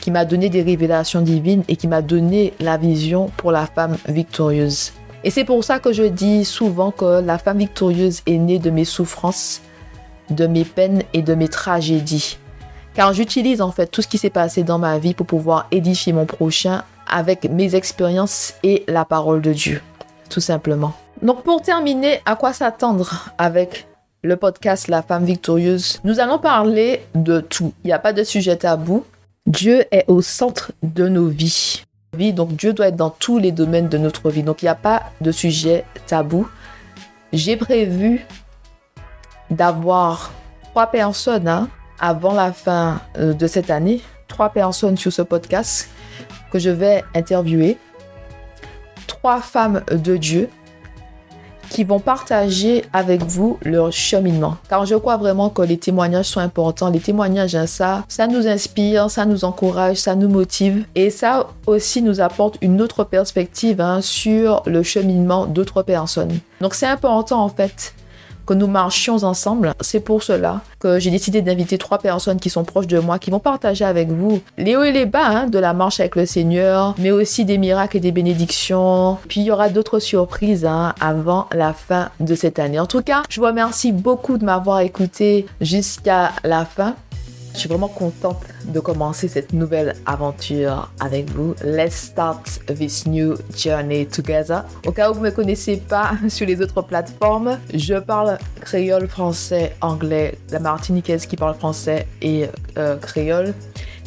qui 0.00 0.10
m'a 0.10 0.24
donné 0.24 0.48
des 0.48 0.62
révélations 0.62 1.20
divines 1.22 1.62
et 1.68 1.76
qui 1.76 1.88
m'a 1.88 2.02
donné 2.02 2.52
la 2.60 2.76
vision 2.76 3.30
pour 3.36 3.52
la 3.52 3.66
femme 3.66 3.96
victorieuse. 4.08 4.92
Et 5.24 5.30
c'est 5.30 5.44
pour 5.44 5.64
ça 5.64 5.78
que 5.78 5.92
je 5.92 6.04
dis 6.04 6.44
souvent 6.44 6.90
que 6.90 7.20
la 7.20 7.38
femme 7.38 7.58
victorieuse 7.58 8.22
est 8.26 8.38
née 8.38 8.58
de 8.58 8.70
mes 8.70 8.84
souffrances, 8.84 9.60
de 10.30 10.46
mes 10.46 10.64
peines 10.64 11.02
et 11.12 11.22
de 11.22 11.34
mes 11.34 11.48
tragédies. 11.48 12.38
Car 12.94 13.12
j'utilise 13.12 13.60
en 13.60 13.70
fait 13.70 13.86
tout 13.86 14.02
ce 14.02 14.08
qui 14.08 14.18
s'est 14.18 14.30
passé 14.30 14.62
dans 14.62 14.78
ma 14.78 14.98
vie 14.98 15.14
pour 15.14 15.26
pouvoir 15.26 15.66
édifier 15.70 16.12
mon 16.12 16.26
prochain 16.26 16.82
avec 17.08 17.44
mes 17.44 17.74
expériences 17.74 18.54
et 18.62 18.84
la 18.88 19.04
parole 19.04 19.40
de 19.40 19.52
Dieu, 19.52 19.80
tout 20.28 20.40
simplement. 20.40 20.92
Donc 21.22 21.42
pour 21.42 21.62
terminer, 21.62 22.20
à 22.26 22.36
quoi 22.36 22.52
s'attendre 22.52 23.30
avec 23.38 23.88
le 24.28 24.36
podcast 24.36 24.88
La 24.88 25.00
femme 25.00 25.24
victorieuse, 25.24 26.00
nous 26.04 26.20
allons 26.20 26.38
parler 26.38 27.00
de 27.14 27.40
tout. 27.40 27.72
Il 27.82 27.86
n'y 27.86 27.94
a 27.94 27.98
pas 27.98 28.12
de 28.12 28.22
sujet 28.22 28.56
tabou. 28.56 29.04
Dieu 29.46 29.86
est 29.90 30.04
au 30.06 30.20
centre 30.20 30.72
de 30.82 31.08
nos 31.08 31.28
vies. 31.28 31.82
Donc 32.34 32.54
Dieu 32.54 32.74
doit 32.74 32.88
être 32.88 32.96
dans 32.96 33.08
tous 33.08 33.38
les 33.38 33.52
domaines 33.52 33.88
de 33.88 33.96
notre 33.96 34.30
vie. 34.30 34.42
Donc 34.42 34.60
il 34.60 34.66
n'y 34.66 34.70
a 34.70 34.74
pas 34.74 35.04
de 35.22 35.32
sujet 35.32 35.86
tabou. 36.06 36.46
J'ai 37.32 37.56
prévu 37.56 38.26
d'avoir 39.50 40.30
trois 40.62 40.88
personnes 40.88 41.48
hein, 41.48 41.68
avant 41.98 42.34
la 42.34 42.52
fin 42.52 43.00
euh, 43.16 43.32
de 43.32 43.46
cette 43.46 43.70
année. 43.70 44.02
Trois 44.26 44.50
personnes 44.50 44.98
sur 44.98 45.12
ce 45.12 45.22
podcast 45.22 45.88
que 46.52 46.58
je 46.58 46.70
vais 46.70 47.02
interviewer. 47.14 47.78
Trois 49.06 49.40
femmes 49.40 49.82
de 49.90 50.18
Dieu 50.18 50.50
qui 51.70 51.84
vont 51.84 52.00
partager 52.00 52.84
avec 52.92 53.22
vous 53.24 53.58
leur 53.62 53.92
cheminement. 53.92 54.56
Car 54.68 54.86
je 54.86 54.94
crois 54.94 55.16
vraiment 55.16 55.50
que 55.50 55.62
les 55.62 55.78
témoignages 55.78 56.26
sont 56.26 56.40
importants. 56.40 56.90
Les 56.90 57.00
témoignages, 57.00 57.54
hein, 57.54 57.66
ça, 57.66 58.04
ça 58.08 58.26
nous 58.26 58.46
inspire, 58.46 59.10
ça 59.10 59.24
nous 59.24 59.44
encourage, 59.44 59.96
ça 59.96 60.14
nous 60.14 60.28
motive. 60.28 60.84
Et 60.94 61.10
ça 61.10 61.48
aussi 61.66 62.02
nous 62.02 62.20
apporte 62.20 62.56
une 62.62 62.80
autre 62.80 63.04
perspective 63.04 63.80
hein, 63.80 64.00
sur 64.00 64.62
le 64.66 64.82
cheminement 64.82 65.46
d'autres 65.46 65.82
personnes. 65.82 66.38
Donc 66.60 66.74
c'est 66.74 66.86
important 66.86 67.42
en 67.42 67.48
fait 67.48 67.94
que 68.48 68.54
nous 68.54 68.66
marchions 68.66 69.24
ensemble. 69.24 69.74
C'est 69.82 70.00
pour 70.00 70.22
cela 70.22 70.62
que 70.80 70.98
j'ai 70.98 71.10
décidé 71.10 71.42
d'inviter 71.42 71.76
trois 71.76 71.98
personnes 71.98 72.40
qui 72.40 72.48
sont 72.48 72.64
proches 72.64 72.86
de 72.86 72.98
moi, 72.98 73.18
qui 73.18 73.30
vont 73.30 73.40
partager 73.40 73.84
avec 73.84 74.08
vous 74.08 74.40
les 74.56 74.74
hauts 74.74 74.84
et 74.84 74.92
les 74.92 75.04
bas 75.04 75.26
hein, 75.26 75.46
de 75.48 75.58
la 75.58 75.74
marche 75.74 76.00
avec 76.00 76.16
le 76.16 76.24
Seigneur, 76.24 76.94
mais 76.96 77.10
aussi 77.10 77.44
des 77.44 77.58
miracles 77.58 77.98
et 77.98 78.00
des 78.00 78.10
bénédictions. 78.10 79.18
Puis 79.28 79.42
il 79.42 79.44
y 79.44 79.50
aura 79.50 79.68
d'autres 79.68 79.98
surprises 79.98 80.64
hein, 80.64 80.94
avant 80.98 81.46
la 81.52 81.74
fin 81.74 82.08
de 82.20 82.34
cette 82.34 82.58
année. 82.58 82.80
En 82.80 82.86
tout 82.86 83.02
cas, 83.02 83.22
je 83.28 83.38
vous 83.38 83.46
remercie 83.46 83.92
beaucoup 83.92 84.38
de 84.38 84.46
m'avoir 84.46 84.80
écouté 84.80 85.44
jusqu'à 85.60 86.32
la 86.42 86.64
fin. 86.64 86.94
Je 87.52 87.58
suis 87.58 87.68
vraiment 87.68 87.88
contente 87.88 88.38
de 88.68 88.80
commencer 88.80 89.28
cette 89.28 89.52
nouvelle 89.52 89.94
aventure 90.06 90.90
avec 91.00 91.30
vous. 91.30 91.54
Let's 91.64 91.94
start 91.94 92.60
this 92.66 93.06
new 93.06 93.36
journey 93.56 94.06
together. 94.06 94.64
Au 94.86 94.92
cas 94.92 95.10
où 95.10 95.14
vous 95.14 95.20
ne 95.20 95.26
me 95.26 95.30
connaissez 95.30 95.78
pas 95.78 96.12
sur 96.28 96.46
les 96.46 96.60
autres 96.60 96.82
plateformes, 96.82 97.58
je 97.72 97.94
parle 97.94 98.38
créole, 98.60 99.08
français, 99.08 99.74
anglais, 99.80 100.38
la 100.50 100.60
martiniquaise 100.60 101.26
qui 101.26 101.36
parle 101.36 101.54
français 101.54 102.06
et 102.20 102.46
euh, 102.76 102.96
créole. 102.96 103.54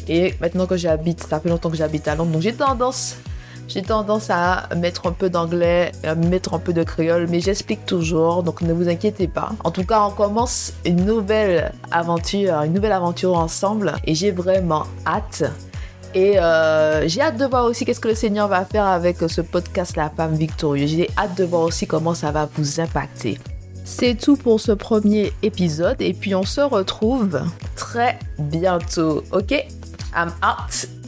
Et 0.08 0.34
maintenant 0.40 0.66
que 0.66 0.76
j'habite, 0.76 1.22
ça 1.22 1.40
fait 1.40 1.48
longtemps 1.48 1.70
que 1.70 1.76
j'habite 1.76 2.08
à 2.08 2.14
Londres, 2.14 2.32
donc 2.32 2.42
j'ai 2.42 2.54
tendance 2.54 3.16
j'ai 3.68 3.82
tendance 3.82 4.28
à 4.30 4.68
mettre 4.76 5.06
un 5.06 5.12
peu 5.12 5.30
d'anglais, 5.30 5.92
à 6.04 6.14
mettre 6.14 6.54
un 6.54 6.58
peu 6.58 6.72
de 6.72 6.82
créole, 6.82 7.26
mais 7.28 7.40
j'explique 7.40 7.86
toujours, 7.86 8.42
donc 8.42 8.60
ne 8.60 8.72
vous 8.72 8.88
inquiétez 8.88 9.28
pas. 9.28 9.52
En 9.64 9.70
tout 9.70 9.84
cas, 9.84 10.02
on 10.04 10.10
commence 10.10 10.72
une 10.84 11.04
nouvelle 11.04 11.72
aventure, 11.90 12.62
une 12.62 12.74
nouvelle 12.74 12.92
aventure 12.92 13.36
ensemble, 13.36 13.94
et 14.04 14.14
j'ai 14.14 14.30
vraiment 14.30 14.84
hâte. 15.06 15.44
Et 16.14 16.38
euh, 16.38 17.08
j'ai 17.08 17.22
hâte 17.22 17.38
de 17.38 17.46
voir 17.46 17.64
aussi 17.64 17.84
qu'est-ce 17.84 18.00
que 18.00 18.08
le 18.08 18.14
Seigneur 18.14 18.46
va 18.48 18.64
faire 18.64 18.84
avec 18.84 19.16
ce 19.26 19.40
podcast 19.40 19.96
La 19.96 20.10
femme 20.10 20.34
victorieuse. 20.34 20.90
J'ai 20.90 21.10
hâte 21.16 21.36
de 21.38 21.44
voir 21.44 21.62
aussi 21.62 21.86
comment 21.86 22.14
ça 22.14 22.30
va 22.30 22.48
vous 22.54 22.80
impacter. 22.80 23.38
C'est 23.84 24.14
tout 24.14 24.36
pour 24.36 24.60
ce 24.60 24.72
premier 24.72 25.32
épisode 25.42 26.00
et 26.00 26.12
puis 26.12 26.34
on 26.34 26.44
se 26.44 26.60
retrouve 26.60 27.40
très 27.76 28.18
bientôt. 28.38 29.24
Ok? 29.32 29.52
I'm 30.14 30.32
out. 30.42 31.01